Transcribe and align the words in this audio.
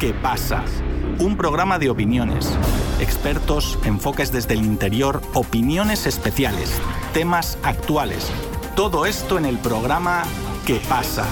¿Qué 0.00 0.14
pasa? 0.14 0.64
Un 1.18 1.36
programa 1.36 1.78
de 1.78 1.90
opiniones, 1.90 2.58
expertos, 3.00 3.78
enfoques 3.84 4.32
desde 4.32 4.54
el 4.54 4.64
interior, 4.64 5.20
opiniones 5.34 6.06
especiales, 6.06 6.80
temas 7.12 7.58
actuales. 7.62 8.32
Todo 8.74 9.04
esto 9.04 9.36
en 9.36 9.44
el 9.44 9.58
programa 9.58 10.22
¿Qué 10.66 10.80
pasa? 10.88 11.26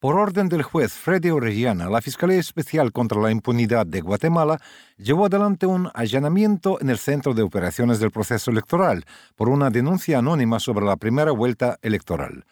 Por 0.00 0.16
orden 0.16 0.48
del 0.48 0.64
juez 0.64 0.94
Freddy 0.94 1.30
Orellana, 1.30 1.88
la 1.88 2.00
Fiscalía 2.00 2.40
Especial 2.40 2.90
contra 2.90 3.20
la 3.20 3.30
Impunidad 3.30 3.86
de 3.86 4.00
Guatemala 4.00 4.58
llevó 4.98 5.26
adelante 5.26 5.66
un 5.66 5.90
allanamiento 5.94 6.80
en 6.80 6.90
el 6.90 6.98
Centro 6.98 7.34
de 7.34 7.42
Operaciones 7.42 8.00
del 8.00 8.10
Proceso 8.10 8.50
Electoral 8.50 9.04
por 9.36 9.48
una 9.48 9.70
denuncia 9.70 10.18
anónima 10.18 10.58
sobre 10.58 10.86
la 10.86 10.96
primera 10.96 11.30
vuelta 11.30 11.78
electoral. 11.82 12.44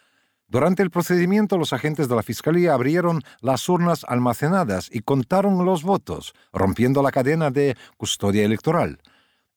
Durante 0.50 0.82
el 0.82 0.90
procedimiento, 0.90 1.58
los 1.58 1.72
agentes 1.72 2.08
de 2.08 2.16
la 2.16 2.24
Fiscalía 2.24 2.74
abrieron 2.74 3.22
las 3.40 3.68
urnas 3.68 4.04
almacenadas 4.08 4.88
y 4.92 4.98
contaron 4.98 5.64
los 5.64 5.84
votos, 5.84 6.34
rompiendo 6.52 7.04
la 7.04 7.12
cadena 7.12 7.52
de 7.52 7.76
custodia 7.96 8.44
electoral. 8.44 8.98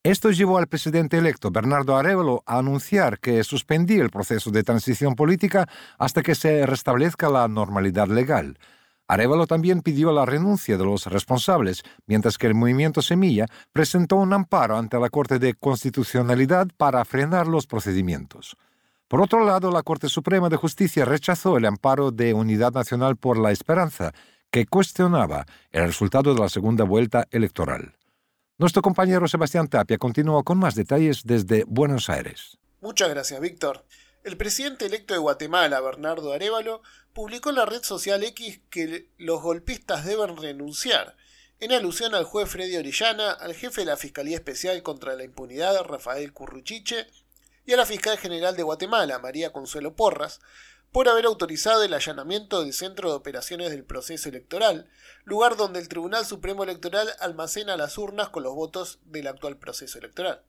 Esto 0.04 0.30
llevó 0.30 0.60
al 0.60 0.68
presidente 0.68 1.18
electo 1.18 1.50
Bernardo 1.50 1.98
Arevalo 1.98 2.44
a 2.46 2.60
anunciar 2.60 3.18
que 3.18 3.44
suspendía 3.44 4.04
el 4.04 4.12
proceso 4.12 4.52
de 4.52 4.62
transición 4.62 5.16
política 5.16 5.68
hasta 5.98 6.22
que 6.22 6.36
se 6.36 6.64
restablezca 6.68 7.28
la 7.28 7.48
normalidad 7.48 8.08
legal. 8.08 8.60
Arevalo 9.08 9.48
también 9.48 9.82
pidió 9.82 10.12
la 10.12 10.28
renuncia 10.28 10.78
de 10.78 10.86
los 10.86 11.08
responsables, 11.08 11.82
mientras 12.06 12.38
que 12.38 12.46
el 12.46 12.54
movimiento 12.54 13.02
Semilla 13.02 13.48
presentó 13.72 14.18
un 14.18 14.32
amparo 14.32 14.78
ante 14.78 15.00
la 15.00 15.10
Corte 15.10 15.40
de 15.40 15.56
Constitucionalidad 15.56 16.68
para 16.78 17.04
frenar 17.04 17.48
los 17.48 17.66
procedimientos. 17.66 18.56
Por 19.14 19.22
otro 19.22 19.46
lado, 19.46 19.70
la 19.70 19.84
Corte 19.84 20.10
Suprema 20.10 20.50
de 20.50 20.58
Justicia 20.58 21.06
rechazó 21.06 21.56
el 21.58 21.68
amparo 21.68 22.10
de 22.10 22.34
Unidad 22.34 22.72
Nacional 22.72 23.16
por 23.16 23.38
la 23.38 23.52
Esperanza, 23.52 24.12
que 24.50 24.66
cuestionaba 24.66 25.46
el 25.72 25.86
resultado 25.86 26.34
de 26.34 26.42
la 26.42 26.50
segunda 26.50 26.84
vuelta 26.84 27.28
electoral. 27.30 27.96
Nuestro 28.58 28.82
compañero 28.82 29.28
Sebastián 29.28 29.68
Tapia 29.68 30.00
continúa 30.00 30.42
con 30.42 30.58
más 30.58 30.74
detalles 30.74 31.22
desde 31.26 31.64
Buenos 31.68 32.10
Aires. 32.10 32.58
Muchas 32.82 33.08
gracias, 33.08 33.40
Víctor. 33.40 33.86
El 34.24 34.36
presidente 34.36 34.88
electo 34.88 35.14
de 35.14 35.20
Guatemala, 35.20 35.80
Bernardo 35.80 36.34
Arevalo, 36.34 36.82
publicó 37.14 37.52
en 37.52 37.58
la 37.58 37.68
red 37.68 37.84
social 37.84 38.24
X 38.24 38.62
que 38.72 39.12
los 39.20 39.44
golpistas 39.44 40.06
deben 40.06 40.38
renunciar, 40.38 41.18
en 41.60 41.72
alusión 41.72 42.16
al 42.16 42.24
juez 42.24 42.50
Freddy 42.50 42.78
Orellana, 42.78 43.30
al 43.34 43.54
jefe 43.54 43.82
de 43.82 43.86
la 43.86 43.96
Fiscalía 43.96 44.38
Especial 44.38 44.82
contra 44.82 45.14
la 45.16 45.24
Impunidad, 45.24 45.84
Rafael 45.84 46.34
Curruchiche, 46.34 47.06
y 47.66 47.74
a 47.74 47.78
la 47.78 47.86
fiscal 47.86 48.18
general 48.18 48.56
de 48.56 48.64
Guatemala, 48.64 49.20
María 49.20 49.54
Consuelo 49.54 49.96
Porras, 49.96 50.40
por 50.92 51.10
haber 51.10 51.26
autorizado 51.26 51.84
el 51.84 51.94
allanamiento 51.94 52.62
del 52.62 52.72
Centro 52.72 53.10
de 53.10 53.16
Operaciones 53.16 53.72
del 53.72 53.84
Proceso 53.84 54.30
Electoral, 54.30 54.88
lugar 55.24 55.58
donde 55.58 55.80
el 55.80 55.88
Tribunal 55.88 56.26
Supremo 56.26 56.64
Electoral 56.64 57.10
almacena 57.20 57.78
las 57.78 57.98
urnas 57.98 58.30
con 58.30 58.44
los 58.44 58.54
votos 58.54 59.00
del 59.06 59.28
actual 59.28 59.58
proceso 59.58 59.98
electoral. 59.98 60.44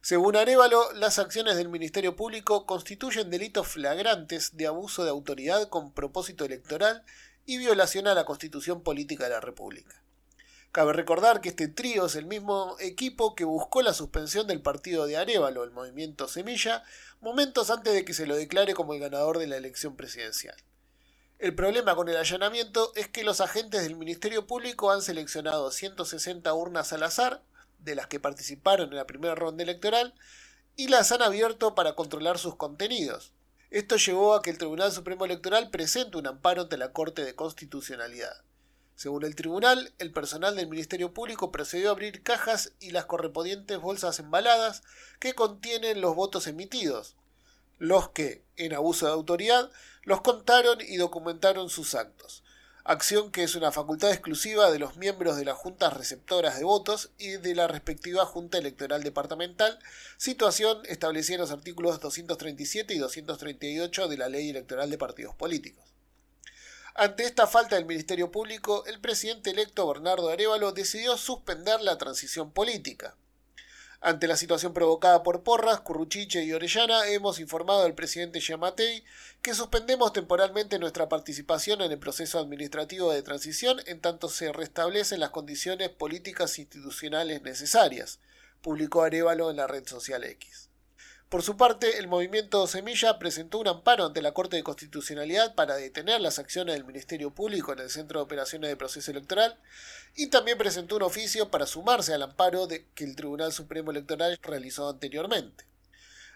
Según 0.00 0.36
Arevalo, 0.36 0.92
las 0.92 1.18
acciones 1.18 1.56
del 1.56 1.68
Ministerio 1.68 2.16
Público 2.16 2.66
constituyen 2.66 3.30
delitos 3.30 3.66
flagrantes 3.66 4.56
de 4.56 4.66
abuso 4.66 5.04
de 5.04 5.10
autoridad 5.10 5.68
con 5.70 5.92
propósito 5.92 6.44
electoral 6.44 7.02
y 7.46 7.56
violación 7.56 8.06
a 8.06 8.14
la 8.14 8.26
Constitución 8.26 8.82
Política 8.82 9.24
de 9.24 9.30
la 9.30 9.40
República. 9.40 10.02
Cabe 10.78 10.92
recordar 10.92 11.40
que 11.40 11.48
este 11.48 11.66
trío 11.66 12.06
es 12.06 12.14
el 12.14 12.26
mismo 12.26 12.76
equipo 12.78 13.34
que 13.34 13.42
buscó 13.44 13.82
la 13.82 13.92
suspensión 13.92 14.46
del 14.46 14.62
partido 14.62 15.08
de 15.08 15.16
Arevalo, 15.16 15.64
el 15.64 15.72
movimiento 15.72 16.28
Semilla, 16.28 16.84
momentos 17.20 17.70
antes 17.70 17.94
de 17.94 18.04
que 18.04 18.14
se 18.14 18.28
lo 18.28 18.36
declare 18.36 18.74
como 18.74 18.94
el 18.94 19.00
ganador 19.00 19.40
de 19.40 19.48
la 19.48 19.56
elección 19.56 19.96
presidencial. 19.96 20.54
El 21.40 21.56
problema 21.56 21.96
con 21.96 22.08
el 22.08 22.16
allanamiento 22.16 22.92
es 22.94 23.08
que 23.08 23.24
los 23.24 23.40
agentes 23.40 23.82
del 23.82 23.96
Ministerio 23.96 24.46
Público 24.46 24.92
han 24.92 25.02
seleccionado 25.02 25.72
160 25.72 26.54
urnas 26.54 26.92
al 26.92 27.02
azar, 27.02 27.42
de 27.80 27.96
las 27.96 28.06
que 28.06 28.20
participaron 28.20 28.90
en 28.90 28.98
la 28.98 29.06
primera 29.08 29.34
ronda 29.34 29.64
electoral, 29.64 30.14
y 30.76 30.86
las 30.86 31.10
han 31.10 31.22
abierto 31.22 31.74
para 31.74 31.96
controlar 31.96 32.38
sus 32.38 32.54
contenidos. 32.54 33.32
Esto 33.72 33.96
llevó 33.96 34.32
a 34.32 34.42
que 34.42 34.50
el 34.50 34.58
Tribunal 34.58 34.92
Supremo 34.92 35.24
Electoral 35.24 35.70
presente 35.70 36.18
un 36.18 36.28
amparo 36.28 36.62
ante 36.62 36.76
la 36.76 36.92
Corte 36.92 37.24
de 37.24 37.34
Constitucionalidad. 37.34 38.44
Según 38.98 39.22
el 39.22 39.36
tribunal, 39.36 39.92
el 40.00 40.10
personal 40.10 40.56
del 40.56 40.66
Ministerio 40.66 41.14
Público 41.14 41.52
procedió 41.52 41.90
a 41.90 41.92
abrir 41.92 42.24
cajas 42.24 42.72
y 42.80 42.90
las 42.90 43.04
correspondientes 43.04 43.78
bolsas 43.78 44.18
embaladas 44.18 44.82
que 45.20 45.34
contienen 45.34 46.00
los 46.00 46.16
votos 46.16 46.48
emitidos, 46.48 47.14
los 47.78 48.08
que, 48.08 48.42
en 48.56 48.74
abuso 48.74 49.06
de 49.06 49.12
autoridad, 49.12 49.70
los 50.02 50.22
contaron 50.22 50.80
y 50.80 50.96
documentaron 50.96 51.70
sus 51.70 51.94
actos, 51.94 52.42
acción 52.82 53.30
que 53.30 53.44
es 53.44 53.54
una 53.54 53.70
facultad 53.70 54.10
exclusiva 54.10 54.68
de 54.72 54.80
los 54.80 54.96
miembros 54.96 55.36
de 55.36 55.44
las 55.44 55.56
juntas 55.56 55.92
receptoras 55.92 56.58
de 56.58 56.64
votos 56.64 57.12
y 57.18 57.36
de 57.36 57.54
la 57.54 57.68
respectiva 57.68 58.26
Junta 58.26 58.58
Electoral 58.58 59.04
Departamental, 59.04 59.78
situación 60.16 60.82
establecida 60.86 61.36
en 61.36 61.42
los 61.42 61.52
artículos 61.52 62.00
237 62.00 62.94
y 62.94 62.98
238 62.98 64.08
de 64.08 64.16
la 64.16 64.28
Ley 64.28 64.50
Electoral 64.50 64.90
de 64.90 64.98
Partidos 64.98 65.36
Políticos. 65.36 65.88
Ante 67.00 67.22
esta 67.22 67.46
falta 67.46 67.76
del 67.76 67.84
Ministerio 67.84 68.32
Público, 68.32 68.84
el 68.86 68.98
presidente 68.98 69.50
electo 69.50 69.86
Bernardo 69.86 70.30
Arevalo 70.30 70.72
decidió 70.72 71.16
suspender 71.16 71.80
la 71.80 71.96
transición 71.96 72.50
política. 72.50 73.14
Ante 74.00 74.26
la 74.26 74.36
situación 74.36 74.74
provocada 74.74 75.22
por 75.22 75.44
Porras, 75.44 75.78
Curruchiche 75.78 76.42
y 76.42 76.52
Orellana, 76.52 77.06
hemos 77.06 77.38
informado 77.38 77.84
al 77.84 77.94
presidente 77.94 78.40
Yamatei 78.40 79.04
que 79.42 79.54
suspendemos 79.54 80.12
temporalmente 80.12 80.80
nuestra 80.80 81.08
participación 81.08 81.82
en 81.82 81.92
el 81.92 82.00
proceso 82.00 82.40
administrativo 82.40 83.12
de 83.12 83.22
transición 83.22 83.78
en 83.86 84.00
tanto 84.00 84.28
se 84.28 84.52
restablecen 84.52 85.20
las 85.20 85.30
condiciones 85.30 85.90
políticas 85.90 86.58
institucionales 86.58 87.42
necesarias, 87.42 88.18
publicó 88.60 89.02
Arevalo 89.04 89.52
en 89.52 89.58
la 89.58 89.68
red 89.68 89.86
social 89.86 90.24
X. 90.24 90.68
Por 91.28 91.42
su 91.42 91.58
parte, 91.58 91.98
el 91.98 92.08
movimiento 92.08 92.66
Semilla 92.66 93.18
presentó 93.18 93.58
un 93.58 93.68
amparo 93.68 94.06
ante 94.06 94.22
la 94.22 94.32
Corte 94.32 94.56
de 94.56 94.62
Constitucionalidad 94.62 95.54
para 95.54 95.76
detener 95.76 96.22
las 96.22 96.38
acciones 96.38 96.74
del 96.74 96.86
Ministerio 96.86 97.34
Público 97.34 97.70
en 97.74 97.80
el 97.80 97.90
Centro 97.90 98.18
de 98.18 98.24
Operaciones 98.24 98.70
de 98.70 98.78
Proceso 98.78 99.10
Electoral 99.10 99.58
y 100.16 100.28
también 100.28 100.56
presentó 100.56 100.96
un 100.96 101.02
oficio 101.02 101.50
para 101.50 101.66
sumarse 101.66 102.14
al 102.14 102.22
amparo 102.22 102.66
de 102.66 102.86
que 102.94 103.04
el 103.04 103.14
Tribunal 103.14 103.52
Supremo 103.52 103.90
Electoral 103.90 104.38
realizó 104.40 104.88
anteriormente. 104.88 105.66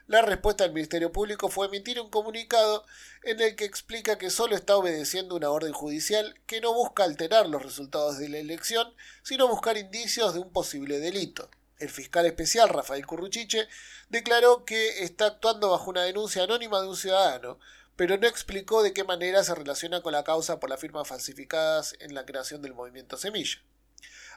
La 0.09 0.21
respuesta 0.21 0.65
del 0.65 0.75
Ministerio 0.75 1.11
Público 1.11 1.49
fue 1.49 1.69
emitir 1.69 1.99
un 1.99 2.11
comunicado 2.11 2.85
en 3.23 3.41
el 3.41 3.57
que 3.57 3.65
explica 3.65 4.19
que 4.19 4.29
solo 4.29 4.55
está 4.55 4.77
obedeciendo 4.77 5.37
una 5.37 5.49
orden 5.49 5.73
judicial 5.73 6.39
que 6.45 6.61
no 6.61 6.75
busca 6.75 7.05
alterar 7.05 7.49
los 7.49 7.63
resultados 7.63 8.19
de 8.19 8.29
la 8.29 8.37
elección, 8.37 8.93
sino 9.23 9.49
buscar 9.49 9.79
indicios 9.79 10.35
de 10.35 10.41
un 10.41 10.53
posible 10.53 10.99
delito. 10.99 11.49
El 11.79 11.91
fiscal 11.91 12.27
especial 12.27 12.69
Rafael 12.69 13.07
Curruchiche 13.07 13.69
declaró 14.09 14.65
que 14.65 15.03
está 15.05 15.27
actuando 15.27 15.71
bajo 15.71 15.91
una 15.91 16.05
denuncia 16.05 16.45
anónima 16.45 16.81
de 16.81 16.89
un 16.89 16.97
ciudadano, 16.97 17.59
pero 17.97 18.17
no 18.19 18.27
explicó 18.27 18.83
de 18.83 18.93
qué 18.93 19.05
manera 19.05 19.45
se 19.45 19.55
relaciona 19.55 20.01
con 20.01 20.13
la 20.13 20.25
causa 20.25 20.61
por 20.61 20.71
las 20.71 20.81
firmas 20.81 21.09
falsificadas 21.09 21.95
en 22.01 22.15
la 22.15 22.25
creación 22.25 22.63
del 22.63 22.75
movimiento 22.75 23.17
Semilla. 23.17 23.59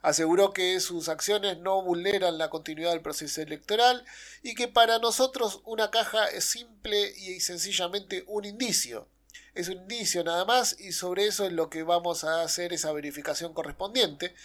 Aseguró 0.02 0.54
que 0.54 0.80
sus 0.82 1.10
acciones 1.10 1.58
no 1.58 1.82
vulneran 1.82 2.38
la 2.38 2.50
continuidad 2.50 2.92
del 2.92 3.02
proceso 3.02 3.42
electoral 3.42 4.06
y 4.44 4.54
que 4.54 4.68
para 4.68 5.00
nosotros 5.00 5.62
una 5.66 5.90
caja 5.90 6.28
es 6.28 6.46
simple 6.46 7.12
y 7.18 7.40
sencillamente 7.40 8.24
un 8.28 8.46
indicio. 8.46 9.08
Es 9.56 9.70
un 9.70 9.78
indicio 9.78 10.24
nada 10.24 10.46
más 10.46 10.80
y 10.80 10.92
sobre 10.92 11.26
eso 11.26 11.46
es 11.46 11.54
lo 11.54 11.70
que 11.70 11.84
vamos 11.84 12.24
a 12.24 12.42
hacer 12.42 12.74
esa 12.74 12.92
verificación 12.92 13.54
correspondiente, 13.54 14.36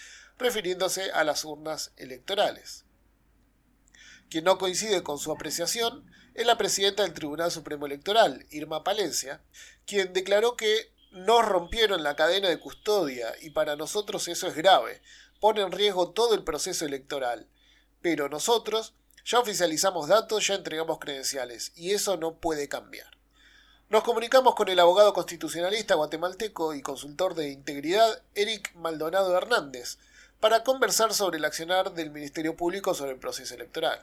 refiriéndose 0.41 1.11
a 1.12 1.25
las 1.25 1.45
urnas 1.45 1.93
electorales. 1.97 2.84
Quien 4.28 4.45
no 4.45 4.59
coincide 4.59 5.03
con 5.03 5.19
su 5.19 5.33
apreciación 5.33 6.11
es 6.34 6.47
la 6.47 6.56
presidenta 6.56 7.03
del 7.03 7.15
Tribunal 7.15 7.51
Supremo 7.51 7.87
Electoral, 7.87 8.47
Irma 8.50 8.84
Palencia, 8.84 9.43
quien 9.87 10.12
declaró 10.12 10.56
que 10.56 10.93
no 11.11 11.43
rompieron 11.43 12.03
la 12.03 12.15
cadena 12.15 12.49
de 12.49 12.61
custodia 12.61 13.34
y 13.41 13.50
para 13.50 13.77
nosotros 13.77 14.29
eso 14.29 14.47
es 14.47 14.55
grave, 14.55 15.03
pone 15.41 15.61
en 15.62 15.73
riesgo 15.73 16.11
todo 16.11 16.35
el 16.35 16.44
proceso 16.44 16.87
electoral. 16.87 17.49
Pero 18.00 18.29
nosotros 18.29 18.94
ya 19.25 19.41
oficializamos 19.41 20.09
datos, 20.09 20.47
ya 20.47 20.55
entregamos 20.55 20.99
credenciales 20.99 21.73
y 21.75 21.91
eso 21.91 22.17
no 22.17 22.37
puede 22.37 22.69
cambiar. 22.69 23.11
Nos 23.88 24.05
comunicamos 24.05 24.55
con 24.55 24.69
el 24.69 24.79
abogado 24.79 25.12
constitucionalista 25.12 25.97
guatemalteco 25.97 26.75
y 26.75 26.82
consultor 26.82 27.35
de 27.35 27.50
integridad 27.50 28.23
Eric 28.37 28.73
Maldonado 28.76 29.37
Hernández 29.37 29.99
para 30.40 30.64
conversar 30.64 31.12
sobre 31.12 31.38
el 31.38 31.44
accionar 31.44 31.92
del 31.92 32.10
Ministerio 32.10 32.56
Público 32.56 32.94
sobre 32.94 33.12
el 33.12 33.19
proceso 33.19 33.54
electoral. 33.54 34.00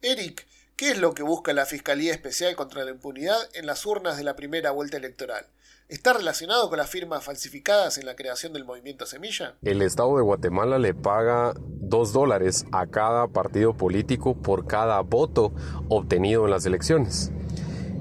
Eric, 0.00 0.46
¿qué 0.74 0.92
es 0.92 0.98
lo 0.98 1.14
que 1.14 1.22
busca 1.22 1.52
la 1.52 1.66
Fiscalía 1.66 2.12
Especial 2.12 2.56
contra 2.56 2.84
la 2.84 2.90
Impunidad 2.90 3.36
en 3.52 3.66
las 3.66 3.84
urnas 3.84 4.16
de 4.16 4.24
la 4.24 4.36
primera 4.36 4.70
vuelta 4.70 4.96
electoral? 4.96 5.46
¿Está 5.88 6.14
relacionado 6.14 6.70
con 6.70 6.78
las 6.78 6.88
firmas 6.88 7.22
falsificadas 7.24 7.98
en 7.98 8.06
la 8.06 8.16
creación 8.16 8.54
del 8.54 8.64
movimiento 8.64 9.04
Semilla? 9.04 9.54
El 9.62 9.82
Estado 9.82 10.16
de 10.16 10.22
Guatemala 10.22 10.78
le 10.78 10.94
paga 10.94 11.52
dos 11.58 12.14
dólares 12.14 12.64
a 12.72 12.86
cada 12.86 13.28
partido 13.28 13.74
político 13.74 14.34
por 14.34 14.66
cada 14.66 15.00
voto 15.00 15.52
obtenido 15.90 16.46
en 16.46 16.52
las 16.52 16.64
elecciones. 16.64 17.32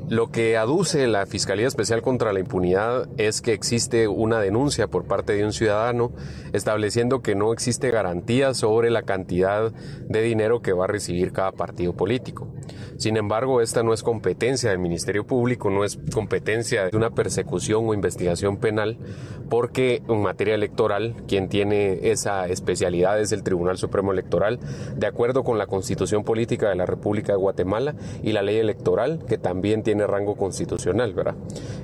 Lo 0.09 0.31
que 0.31 0.57
aduce 0.57 1.07
la 1.07 1.25
Fiscalía 1.25 1.65
Especial 1.65 2.01
contra 2.01 2.33
la 2.33 2.41
Impunidad 2.41 3.07
es 3.17 3.41
que 3.41 3.53
existe 3.53 4.09
una 4.09 4.41
denuncia 4.41 4.87
por 4.87 5.05
parte 5.05 5.31
de 5.33 5.45
un 5.45 5.53
ciudadano 5.53 6.11
estableciendo 6.51 7.21
que 7.21 7.35
no 7.35 7.53
existe 7.53 7.89
garantía 7.89 8.53
sobre 8.53 8.91
la 8.91 9.03
cantidad 9.03 9.71
de 9.71 10.21
dinero 10.21 10.61
que 10.61 10.73
va 10.73 10.85
a 10.85 10.89
recibir 10.89 11.31
cada 11.31 11.53
partido 11.53 11.93
político. 11.93 12.49
Sin 12.97 13.15
embargo, 13.17 13.61
esta 13.61 13.81
no 13.81 13.93
es 13.93 14.03
competencia 14.03 14.69
del 14.69 14.79
Ministerio 14.79 15.25
Público, 15.25 15.69
no 15.69 15.85
es 15.85 15.97
competencia 16.13 16.89
de 16.89 16.97
una 16.97 17.11
persecución 17.11 17.87
o 17.87 17.93
investigación 17.93 18.57
penal, 18.57 18.97
porque 19.49 20.03
en 20.07 20.21
materia 20.21 20.55
electoral 20.55 21.15
quien 21.27 21.47
tiene 21.47 22.11
esa 22.11 22.47
especialidad 22.47 23.19
es 23.19 23.31
el 23.31 23.43
Tribunal 23.43 23.77
Supremo 23.77 24.11
Electoral, 24.11 24.59
de 24.95 25.07
acuerdo 25.07 25.43
con 25.43 25.57
la 25.57 25.67
Constitución 25.67 26.23
Política 26.23 26.69
de 26.69 26.75
la 26.75 26.85
República 26.85 27.33
de 27.33 27.37
Guatemala 27.37 27.95
y 28.21 28.31
la 28.31 28.41
ley 28.41 28.57
electoral, 28.57 29.23
que 29.27 29.37
también 29.37 29.83
tiene 29.83 29.92
rango 29.99 30.35
constitucional, 30.35 31.13
¿verdad? 31.13 31.35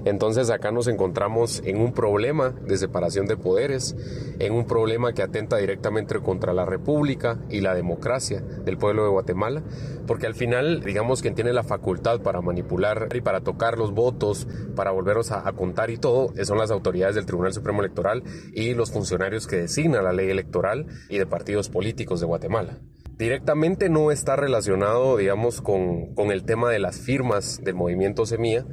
Entonces 0.05 0.49
acá 0.49 0.71
nos 0.71 0.87
encontramos 0.87 1.61
en 1.65 1.81
un 1.81 1.93
problema 1.93 2.49
de 2.49 2.77
separación 2.77 3.27
de 3.27 3.37
poderes, 3.37 3.95
en 4.39 4.53
un 4.53 4.65
problema 4.65 5.13
que 5.13 5.21
atenta 5.21 5.57
directamente 5.57 6.19
contra 6.19 6.53
la 6.53 6.65
República 6.65 7.39
y 7.49 7.61
la 7.61 7.75
democracia 7.75 8.41
del 8.41 8.77
pueblo 8.77 9.03
de 9.03 9.09
Guatemala, 9.09 9.63
porque 10.07 10.27
al 10.27 10.35
final, 10.35 10.81
digamos, 10.81 11.21
quien 11.21 11.35
tiene 11.35 11.53
la 11.53 11.63
facultad 11.63 12.21
para 12.21 12.41
manipular 12.41 13.09
y 13.13 13.21
para 13.21 13.41
tocar 13.41 13.77
los 13.77 13.93
votos, 13.93 14.47
para 14.75 14.91
volverlos 14.91 15.31
a, 15.31 15.47
a 15.47 15.53
contar 15.53 15.89
y 15.89 15.97
todo, 15.97 16.33
son 16.43 16.57
las 16.57 16.71
autoridades 16.71 17.15
del 17.15 17.25
Tribunal 17.25 17.53
Supremo 17.53 17.81
Electoral 17.81 18.23
y 18.53 18.73
los 18.73 18.91
funcionarios 18.91 19.47
que 19.47 19.57
designa 19.57 20.01
la 20.01 20.13
ley 20.13 20.29
electoral 20.29 20.87
y 21.09 21.17
de 21.17 21.25
partidos 21.25 21.69
políticos 21.69 22.19
de 22.19 22.25
Guatemala 22.25 22.79
directamente 23.19 23.89
no 23.89 24.11
está 24.11 24.37
relacionado, 24.37 25.17
digamos, 25.17 25.61
con, 25.61 26.15
con, 26.15 26.31
el 26.31 26.45
tema 26.45 26.71
de 26.71 26.79
las 26.79 27.01
firmas 27.01 27.61
del 27.61 27.75
movimiento 27.75 28.25
Semilla, 28.25 28.65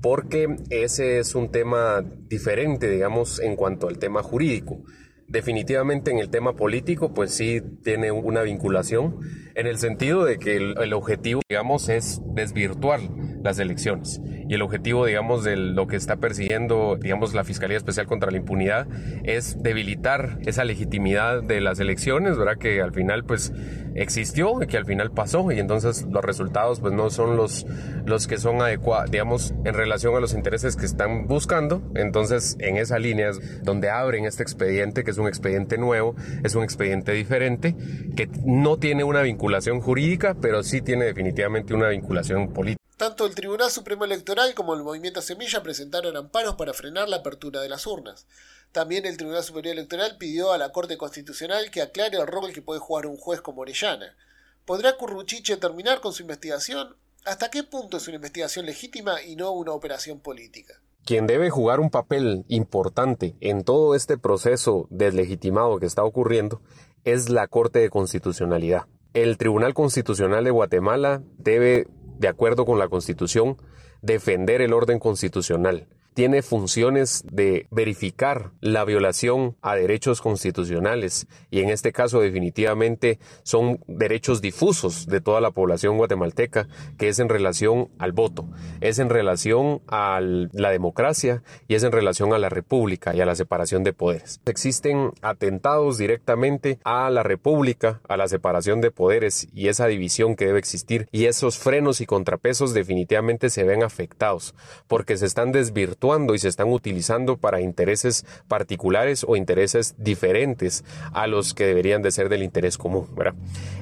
porque 0.00 0.56
ese 0.70 1.18
es 1.18 1.34
un 1.34 1.50
tema 1.50 2.02
diferente, 2.28 2.90
digamos, 2.90 3.40
en 3.40 3.56
cuanto 3.56 3.86
al 3.86 3.98
tema 3.98 4.22
jurídico. 4.22 4.82
Definitivamente 5.28 6.10
en 6.10 6.18
el 6.18 6.30
tema 6.30 6.56
político, 6.56 7.12
pues 7.12 7.34
sí 7.34 7.60
tiene 7.82 8.10
una 8.10 8.42
vinculación, 8.42 9.20
en 9.54 9.66
el 9.66 9.76
sentido 9.76 10.24
de 10.24 10.38
que 10.38 10.56
el, 10.56 10.74
el 10.82 10.94
objetivo, 10.94 11.42
digamos, 11.48 11.90
es 11.90 12.22
desvirtuar 12.34 13.00
las 13.44 13.58
elecciones. 13.58 14.20
Y 14.48 14.54
el 14.54 14.62
objetivo, 14.62 15.06
digamos, 15.06 15.44
de 15.44 15.56
lo 15.56 15.86
que 15.86 15.96
está 15.96 16.16
persiguiendo, 16.16 16.96
digamos, 17.00 17.34
la 17.34 17.44
Fiscalía 17.44 17.76
Especial 17.76 18.06
contra 18.06 18.30
la 18.30 18.38
Impunidad 18.38 18.88
es 19.22 19.62
debilitar 19.62 20.38
esa 20.46 20.64
legitimidad 20.64 21.42
de 21.42 21.60
las 21.60 21.78
elecciones, 21.78 22.36
¿verdad? 22.36 22.56
Que 22.58 22.80
al 22.80 22.92
final, 22.92 23.24
pues, 23.24 23.52
existió 23.94 24.62
y 24.62 24.66
que 24.66 24.76
al 24.76 24.86
final 24.86 25.12
pasó 25.12 25.52
y 25.52 25.60
entonces 25.60 26.06
los 26.10 26.24
resultados, 26.24 26.80
pues, 26.80 26.94
no 26.94 27.10
son 27.10 27.36
los, 27.36 27.66
los 28.06 28.26
que 28.26 28.38
son 28.38 28.62
adecuados, 28.62 29.10
digamos, 29.10 29.54
en 29.64 29.74
relación 29.74 30.16
a 30.16 30.20
los 30.20 30.32
intereses 30.32 30.74
que 30.74 30.86
están 30.86 31.26
buscando. 31.26 31.82
Entonces, 31.94 32.56
en 32.60 32.78
esa 32.78 32.98
línea 32.98 33.28
es 33.28 33.62
donde 33.62 33.90
abren 33.90 34.24
este 34.24 34.42
expediente, 34.42 35.04
que 35.04 35.10
es 35.10 35.18
un 35.18 35.28
expediente 35.28 35.76
nuevo, 35.76 36.16
es 36.42 36.54
un 36.54 36.64
expediente 36.64 37.12
diferente, 37.12 37.76
que 38.16 38.28
no 38.44 38.78
tiene 38.78 39.04
una 39.04 39.20
vinculación 39.20 39.80
jurídica, 39.80 40.34
pero 40.40 40.62
sí 40.62 40.80
tiene 40.80 41.04
definitivamente 41.04 41.74
una 41.74 41.88
vinculación 41.88 42.48
política. 42.48 42.83
Tanto 42.96 43.26
el 43.26 43.34
Tribunal 43.34 43.72
Supremo 43.72 44.04
Electoral 44.04 44.54
como 44.54 44.74
el 44.74 44.84
Movimiento 44.84 45.20
Semilla 45.20 45.64
presentaron 45.64 46.16
amparos 46.16 46.54
para 46.54 46.72
frenar 46.72 47.08
la 47.08 47.16
apertura 47.16 47.60
de 47.60 47.68
las 47.68 47.86
urnas. 47.88 48.26
También 48.70 49.04
el 49.04 49.16
Tribunal 49.16 49.42
Superior 49.42 49.74
Electoral 49.74 50.16
pidió 50.16 50.52
a 50.52 50.58
la 50.58 50.70
Corte 50.70 50.96
Constitucional 50.96 51.72
que 51.72 51.82
aclare 51.82 52.16
el 52.18 52.26
rol 52.26 52.52
que 52.52 52.62
puede 52.62 52.78
jugar 52.78 53.06
un 53.06 53.16
juez 53.16 53.40
como 53.40 53.62
Orellana. 53.62 54.16
¿Podrá 54.64 54.96
Curruchiche 54.96 55.56
terminar 55.56 56.00
con 56.00 56.12
su 56.12 56.22
investigación? 56.22 56.96
¿Hasta 57.24 57.50
qué 57.50 57.64
punto 57.64 57.96
es 57.96 58.06
una 58.06 58.16
investigación 58.16 58.64
legítima 58.64 59.22
y 59.22 59.34
no 59.34 59.50
una 59.50 59.72
operación 59.72 60.20
política? 60.20 60.80
Quien 61.04 61.26
debe 61.26 61.50
jugar 61.50 61.80
un 61.80 61.90
papel 61.90 62.44
importante 62.48 63.34
en 63.40 63.64
todo 63.64 63.94
este 63.94 64.18
proceso 64.18 64.86
deslegitimado 64.90 65.78
que 65.78 65.86
está 65.86 66.04
ocurriendo 66.04 66.62
es 67.04 67.28
la 67.28 67.48
Corte 67.48 67.80
de 67.80 67.90
Constitucionalidad. 67.90 68.84
El 69.14 69.36
Tribunal 69.36 69.74
Constitucional 69.74 70.44
de 70.44 70.50
Guatemala 70.50 71.22
debe 71.38 71.86
de 72.18 72.28
acuerdo 72.28 72.64
con 72.64 72.78
la 72.78 72.88
Constitución, 72.88 73.56
defender 74.02 74.60
el 74.60 74.72
orden 74.72 74.98
constitucional. 74.98 75.86
Tiene 76.14 76.42
funciones 76.42 77.24
de 77.28 77.66
verificar 77.72 78.52
la 78.60 78.84
violación 78.84 79.56
a 79.62 79.74
derechos 79.74 80.20
constitucionales 80.20 81.26
y 81.50 81.58
en 81.58 81.70
este 81.70 81.90
caso 81.90 82.20
definitivamente 82.20 83.18
son 83.42 83.80
derechos 83.88 84.40
difusos 84.40 85.08
de 85.08 85.20
toda 85.20 85.40
la 85.40 85.50
población 85.50 85.96
guatemalteca 85.96 86.68
que 86.98 87.08
es 87.08 87.18
en 87.18 87.28
relación 87.28 87.88
al 87.98 88.12
voto, 88.12 88.48
es 88.80 89.00
en 89.00 89.10
relación 89.10 89.82
a 89.88 90.20
la 90.20 90.70
democracia 90.70 91.42
y 91.66 91.74
es 91.74 91.82
en 91.82 91.90
relación 91.90 92.32
a 92.32 92.38
la 92.38 92.48
república 92.48 93.12
y 93.12 93.20
a 93.20 93.26
la 93.26 93.34
separación 93.34 93.82
de 93.82 93.92
poderes. 93.92 94.40
Existen 94.46 95.10
atentados 95.20 95.98
directamente 95.98 96.78
a 96.84 97.10
la 97.10 97.24
república, 97.24 98.00
a 98.08 98.16
la 98.16 98.28
separación 98.28 98.80
de 98.80 98.92
poderes 98.92 99.48
y 99.52 99.66
esa 99.66 99.88
división 99.88 100.36
que 100.36 100.46
debe 100.46 100.60
existir 100.60 101.08
y 101.10 101.24
esos 101.24 101.58
frenos 101.58 102.00
y 102.00 102.06
contrapesos 102.06 102.72
definitivamente 102.72 103.50
se 103.50 103.64
ven 103.64 103.82
afectados 103.82 104.54
porque 104.86 105.16
se 105.16 105.26
están 105.26 105.50
desvirtuando 105.50 106.03
y 106.34 106.38
se 106.38 106.48
están 106.48 106.68
utilizando 106.68 107.38
para 107.38 107.62
intereses 107.62 108.26
particulares 108.46 109.24
o 109.26 109.36
intereses 109.36 109.94
diferentes 109.96 110.84
a 111.14 111.26
los 111.26 111.54
que 111.54 111.64
deberían 111.64 112.02
de 112.02 112.10
ser 112.10 112.28
del 112.28 112.42
interés 112.42 112.76
común. 112.76 113.08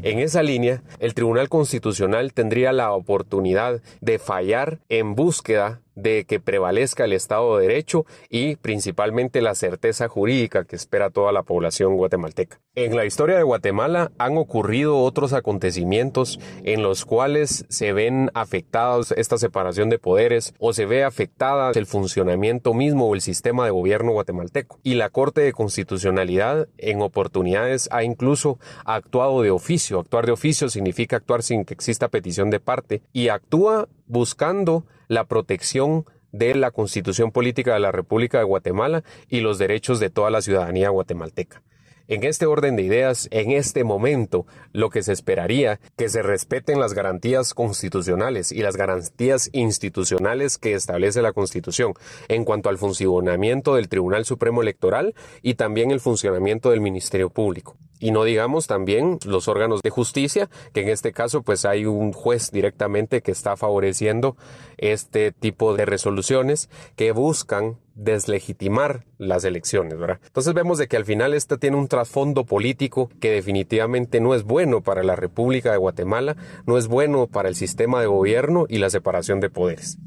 En 0.02 0.20
esa 0.20 0.42
línea, 0.42 0.82
el 1.00 1.14
Tribunal 1.14 1.48
Constitucional 1.48 2.32
tendría 2.32 2.72
la 2.72 2.92
oportunidad 2.92 3.80
de 4.00 4.20
fallar 4.20 4.78
en 4.88 5.16
búsqueda 5.16 5.80
de 5.94 6.24
que 6.24 6.40
prevalezca 6.40 7.04
el 7.04 7.12
Estado 7.12 7.56
de 7.56 7.68
Derecho 7.68 8.06
y 8.28 8.56
principalmente 8.56 9.42
la 9.42 9.54
certeza 9.54 10.08
jurídica 10.08 10.64
que 10.64 10.76
espera 10.76 11.10
toda 11.10 11.32
la 11.32 11.42
población 11.42 11.96
guatemalteca. 11.96 12.60
En 12.74 12.96
la 12.96 13.04
historia 13.04 13.36
de 13.36 13.42
Guatemala 13.42 14.12
han 14.18 14.38
ocurrido 14.38 14.98
otros 14.98 15.32
acontecimientos 15.34 16.40
en 16.64 16.82
los 16.82 17.04
cuales 17.04 17.66
se 17.68 17.92
ven 17.92 18.30
afectados 18.34 19.12
esta 19.12 19.36
separación 19.36 19.90
de 19.90 19.98
poderes 19.98 20.54
o 20.58 20.72
se 20.72 20.86
ve 20.86 21.04
afectada 21.04 21.72
el 21.74 21.86
funcionamiento 21.86 22.72
mismo 22.72 23.08
o 23.08 23.14
el 23.14 23.20
sistema 23.20 23.64
de 23.64 23.70
gobierno 23.70 24.12
guatemalteco. 24.12 24.78
Y 24.82 24.94
la 24.94 25.10
Corte 25.10 25.42
de 25.42 25.52
Constitucionalidad 25.52 26.68
en 26.78 27.02
oportunidades 27.02 27.88
ha 27.92 28.04
incluso 28.04 28.58
actuado 28.84 29.42
de 29.42 29.50
oficio. 29.50 30.00
Actuar 30.00 30.26
de 30.26 30.32
oficio 30.32 30.68
significa 30.68 31.16
actuar 31.16 31.42
sin 31.42 31.64
que 31.64 31.74
exista 31.74 32.08
petición 32.08 32.50
de 32.50 32.60
parte 32.60 33.02
y 33.12 33.28
actúa 33.28 33.88
buscando 34.12 34.84
la 35.08 35.24
protección 35.24 36.04
de 36.32 36.54
la 36.54 36.70
Constitución 36.70 37.32
Política 37.32 37.72
de 37.72 37.80
la 37.80 37.92
República 37.92 38.38
de 38.38 38.44
Guatemala 38.44 39.04
y 39.26 39.40
los 39.40 39.56
derechos 39.56 40.00
de 40.00 40.10
toda 40.10 40.30
la 40.30 40.42
ciudadanía 40.42 40.90
guatemalteca. 40.90 41.62
En 42.08 42.22
este 42.24 42.44
orden 42.44 42.76
de 42.76 42.82
ideas, 42.82 43.28
en 43.30 43.52
este 43.52 43.84
momento, 43.84 44.44
lo 44.72 44.90
que 44.90 45.02
se 45.02 45.14
esperaría 45.14 45.80
que 45.96 46.10
se 46.10 46.22
respeten 46.22 46.78
las 46.78 46.92
garantías 46.92 47.54
constitucionales 47.54 48.52
y 48.52 48.60
las 48.60 48.76
garantías 48.76 49.48
institucionales 49.54 50.58
que 50.58 50.74
establece 50.74 51.22
la 51.22 51.32
Constitución 51.32 51.94
en 52.28 52.44
cuanto 52.44 52.68
al 52.68 52.76
funcionamiento 52.76 53.76
del 53.76 53.88
Tribunal 53.88 54.26
Supremo 54.26 54.60
Electoral 54.60 55.14
y 55.40 55.54
también 55.54 55.90
el 55.90 56.00
funcionamiento 56.00 56.68
del 56.68 56.82
Ministerio 56.82 57.30
Público. 57.30 57.78
Y 58.02 58.10
no 58.10 58.24
digamos 58.24 58.66
también 58.66 59.20
los 59.24 59.46
órganos 59.46 59.80
de 59.80 59.90
justicia, 59.90 60.50
que 60.74 60.80
en 60.80 60.88
este 60.88 61.12
caso 61.12 61.42
pues 61.42 61.64
hay 61.64 61.86
un 61.86 62.12
juez 62.12 62.50
directamente 62.50 63.22
que 63.22 63.30
está 63.30 63.56
favoreciendo 63.56 64.36
este 64.76 65.30
tipo 65.30 65.76
de 65.76 65.86
resoluciones 65.86 66.68
que 66.96 67.12
buscan 67.12 67.78
deslegitimar 67.94 69.04
las 69.18 69.44
elecciones, 69.44 70.00
¿verdad? 70.00 70.18
Entonces 70.26 70.52
vemos 70.52 70.78
de 70.78 70.88
que 70.88 70.96
al 70.96 71.04
final 71.04 71.32
esto 71.32 71.58
tiene 71.58 71.76
un 71.76 71.86
trasfondo 71.86 72.44
político 72.44 73.08
que 73.20 73.30
definitivamente 73.30 74.20
no 74.20 74.34
es 74.34 74.42
bueno 74.42 74.80
para 74.80 75.04
la 75.04 75.14
República 75.14 75.70
de 75.70 75.78
Guatemala, 75.78 76.36
no 76.66 76.78
es 76.78 76.88
bueno 76.88 77.28
para 77.28 77.48
el 77.48 77.54
sistema 77.54 78.00
de 78.00 78.08
gobierno 78.08 78.66
y 78.68 78.78
la 78.78 78.90
separación 78.90 79.38
de 79.38 79.48
poderes. 79.48 79.98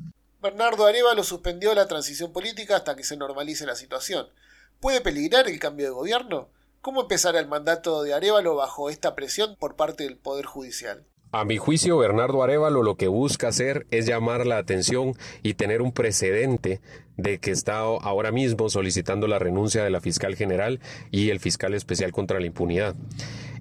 Bernardo 0.42 0.86
Arevalo 0.86 1.24
suspendió 1.24 1.74
la 1.74 1.88
transición 1.88 2.34
política 2.34 2.76
hasta 2.76 2.98
que 2.98 3.06
se 3.06 3.16
normalice 3.16 3.66
la 3.66 3.76
situación. 3.76 4.28
¿Puede 4.82 5.00
peligrar 5.00 5.48
el 5.48 5.60
cambio 5.60 5.86
de 5.86 5.92
gobierno? 5.92 6.50
¿Cómo 6.86 7.02
empezará 7.02 7.40
el 7.40 7.48
mandato 7.48 8.04
de 8.04 8.14
Arevalo 8.14 8.54
bajo 8.54 8.92
esta 8.92 9.16
presión 9.16 9.56
por 9.56 9.76
parte 9.76 10.04
del 10.04 10.20
Poder 10.20 10.46
Judicial? 10.46 11.04
A 11.38 11.44
mi 11.44 11.58
juicio, 11.58 11.98
Bernardo 11.98 12.44
Arevalo 12.44 12.82
lo 12.82 12.96
que 12.96 13.10
busca 13.10 13.50
hacer 13.50 13.88
es 13.92 14.06
llamar 14.06 14.48
la 14.48 14.58
atención 14.58 15.16
y 15.44 15.56
tener 15.56 15.82
un 15.82 15.92
precedente 15.92 16.80
de 17.18 17.40
que 17.40 17.52
está 17.52 17.80
ahora 17.80 18.32
mismo 18.32 18.70
solicitando 18.70 19.28
la 19.28 19.38
renuncia 19.38 19.84
de 19.84 19.90
la 19.90 20.00
fiscal 20.00 20.38
general 20.38 20.80
y 21.12 21.32
el 21.32 21.42
fiscal 21.42 21.74
especial 21.74 22.14
contra 22.14 22.40
la 22.40 22.46
impunidad. 22.46 22.96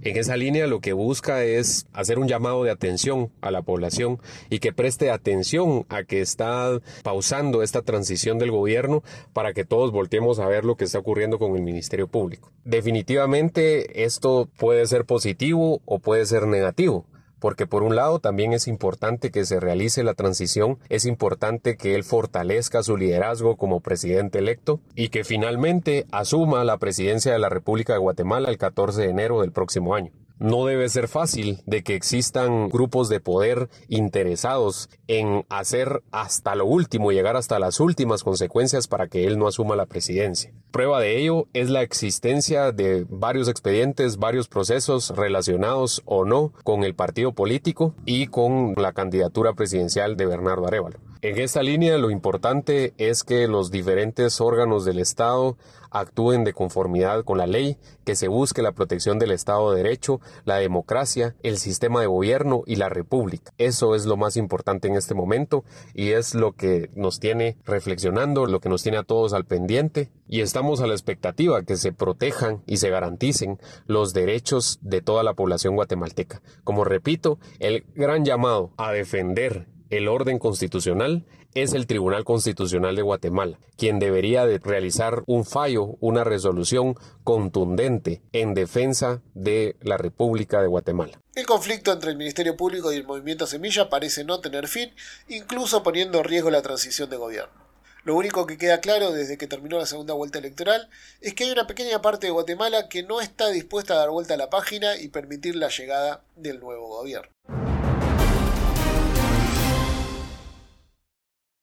En 0.02 0.16
esa 0.16 0.36
línea 0.36 0.68
lo 0.68 0.78
que 0.78 0.92
busca 0.92 1.42
es 1.42 1.88
hacer 1.92 2.20
un 2.20 2.28
llamado 2.28 2.62
de 2.62 2.70
atención 2.70 3.32
a 3.40 3.50
la 3.50 3.62
población 3.62 4.20
y 4.50 4.60
que 4.60 4.72
preste 4.72 5.10
atención 5.10 5.84
a 5.88 6.04
que 6.04 6.20
está 6.20 6.80
pausando 7.02 7.64
esta 7.64 7.82
transición 7.82 8.38
del 8.38 8.52
gobierno 8.52 9.02
para 9.32 9.52
que 9.52 9.64
todos 9.64 9.90
volteemos 9.90 10.38
a 10.38 10.46
ver 10.46 10.64
lo 10.64 10.76
que 10.76 10.84
está 10.84 11.00
ocurriendo 11.00 11.40
con 11.40 11.56
el 11.56 11.62
Ministerio 11.62 12.06
Público. 12.06 12.52
Definitivamente 12.64 14.04
esto 14.04 14.48
puede 14.58 14.86
ser 14.86 15.06
positivo 15.06 15.82
o 15.86 15.98
puede 15.98 16.24
ser 16.24 16.46
negativo 16.46 17.04
porque 17.44 17.66
por 17.66 17.82
un 17.82 17.94
lado 17.94 18.20
también 18.20 18.54
es 18.54 18.66
importante 18.68 19.30
que 19.30 19.44
se 19.44 19.60
realice 19.60 20.02
la 20.02 20.14
transición, 20.14 20.78
es 20.88 21.04
importante 21.04 21.76
que 21.76 21.94
él 21.94 22.02
fortalezca 22.02 22.82
su 22.82 22.96
liderazgo 22.96 23.56
como 23.56 23.80
presidente 23.80 24.38
electo 24.38 24.80
y 24.94 25.10
que 25.10 25.24
finalmente 25.24 26.06
asuma 26.10 26.64
la 26.64 26.78
presidencia 26.78 27.34
de 27.34 27.38
la 27.38 27.50
República 27.50 27.92
de 27.92 27.98
Guatemala 27.98 28.48
el 28.48 28.56
14 28.56 29.02
de 29.02 29.10
enero 29.10 29.42
del 29.42 29.52
próximo 29.52 29.94
año. 29.94 30.10
No 30.38 30.66
debe 30.66 30.88
ser 30.88 31.08
fácil 31.08 31.62
de 31.64 31.82
que 31.82 31.94
existan 31.94 32.68
grupos 32.68 33.08
de 33.08 33.20
poder 33.20 33.68
interesados 33.88 34.90
en 35.06 35.46
hacer 35.48 36.02
hasta 36.10 36.54
lo 36.54 36.66
último, 36.66 37.12
llegar 37.12 37.36
hasta 37.36 37.58
las 37.58 37.78
últimas 37.78 38.24
consecuencias 38.24 38.88
para 38.88 39.06
que 39.06 39.26
él 39.26 39.38
no 39.38 39.46
asuma 39.46 39.76
la 39.76 39.86
presidencia. 39.86 40.52
Prueba 40.72 41.00
de 41.00 41.18
ello 41.18 41.46
es 41.52 41.70
la 41.70 41.82
existencia 41.82 42.72
de 42.72 43.06
varios 43.08 43.48
expedientes, 43.48 44.16
varios 44.16 44.48
procesos 44.48 45.10
relacionados 45.16 46.02
o 46.04 46.24
no 46.24 46.52
con 46.64 46.82
el 46.82 46.94
partido 46.94 47.32
político 47.32 47.94
y 48.04 48.26
con 48.26 48.74
la 48.76 48.92
candidatura 48.92 49.52
presidencial 49.52 50.16
de 50.16 50.26
Bernardo 50.26 50.66
Arevalo. 50.66 50.98
En 51.24 51.38
esta 51.38 51.62
línea 51.62 51.96
lo 51.96 52.10
importante 52.10 52.92
es 52.98 53.24
que 53.24 53.48
los 53.48 53.70
diferentes 53.70 54.42
órganos 54.42 54.84
del 54.84 54.98
Estado 54.98 55.56
actúen 55.90 56.44
de 56.44 56.52
conformidad 56.52 57.24
con 57.24 57.38
la 57.38 57.46
ley, 57.46 57.78
que 58.04 58.14
se 58.14 58.28
busque 58.28 58.60
la 58.60 58.72
protección 58.72 59.18
del 59.18 59.30
Estado 59.30 59.70
de 59.70 59.82
Derecho, 59.82 60.20
la 60.44 60.56
democracia, 60.56 61.34
el 61.42 61.56
sistema 61.56 62.02
de 62.02 62.08
gobierno 62.08 62.62
y 62.66 62.76
la 62.76 62.90
república. 62.90 63.54
Eso 63.56 63.94
es 63.94 64.04
lo 64.04 64.18
más 64.18 64.36
importante 64.36 64.86
en 64.86 64.96
este 64.96 65.14
momento 65.14 65.64
y 65.94 66.10
es 66.10 66.34
lo 66.34 66.52
que 66.52 66.90
nos 66.94 67.20
tiene 67.20 67.56
reflexionando, 67.64 68.44
lo 68.44 68.60
que 68.60 68.68
nos 68.68 68.82
tiene 68.82 68.98
a 68.98 69.02
todos 69.02 69.32
al 69.32 69.46
pendiente 69.46 70.10
y 70.28 70.42
estamos 70.42 70.82
a 70.82 70.86
la 70.86 70.92
expectativa 70.92 71.62
que 71.62 71.76
se 71.76 71.92
protejan 71.92 72.62
y 72.66 72.76
se 72.76 72.90
garanticen 72.90 73.58
los 73.86 74.12
derechos 74.12 74.78
de 74.82 75.00
toda 75.00 75.22
la 75.22 75.32
población 75.32 75.74
guatemalteca. 75.74 76.42
Como 76.64 76.84
repito, 76.84 77.38
el 77.60 77.86
gran 77.94 78.26
llamado 78.26 78.72
a 78.76 78.92
defender 78.92 79.72
el 79.90 80.08
orden 80.08 80.38
constitucional 80.38 81.24
es 81.54 81.72
el 81.72 81.86
Tribunal 81.86 82.24
Constitucional 82.24 82.96
de 82.96 83.02
Guatemala, 83.02 83.58
quien 83.76 84.00
debería 84.00 84.44
de 84.44 84.58
realizar 84.58 85.22
un 85.26 85.44
fallo, 85.44 85.96
una 86.00 86.24
resolución 86.24 86.96
contundente 87.22 88.22
en 88.32 88.54
defensa 88.54 89.22
de 89.34 89.76
la 89.80 89.96
República 89.96 90.60
de 90.60 90.66
Guatemala. 90.66 91.20
El 91.34 91.46
conflicto 91.46 91.92
entre 91.92 92.10
el 92.10 92.16
Ministerio 92.16 92.56
Público 92.56 92.92
y 92.92 92.96
el 92.96 93.06
Movimiento 93.06 93.46
Semilla 93.46 93.88
parece 93.88 94.24
no 94.24 94.40
tener 94.40 94.66
fin, 94.66 94.92
incluso 95.28 95.82
poniendo 95.82 96.18
en 96.18 96.24
riesgo 96.24 96.50
la 96.50 96.62
transición 96.62 97.08
de 97.08 97.16
gobierno. 97.16 97.64
Lo 98.02 98.16
único 98.16 98.46
que 98.46 98.58
queda 98.58 98.80
claro 98.80 99.12
desde 99.12 99.38
que 99.38 99.46
terminó 99.46 99.78
la 99.78 99.86
segunda 99.86 100.12
vuelta 100.12 100.38
electoral 100.38 100.90
es 101.22 101.34
que 101.34 101.44
hay 101.44 101.52
una 101.52 101.66
pequeña 101.66 102.02
parte 102.02 102.26
de 102.26 102.32
Guatemala 102.32 102.88
que 102.88 103.02
no 103.02 103.20
está 103.20 103.48
dispuesta 103.48 103.94
a 103.94 103.98
dar 103.98 104.10
vuelta 104.10 104.34
a 104.34 104.36
la 104.36 104.50
página 104.50 104.96
y 104.98 105.08
permitir 105.08 105.56
la 105.56 105.68
llegada 105.68 106.22
del 106.36 106.60
nuevo 106.60 106.88
gobierno. 106.88 107.30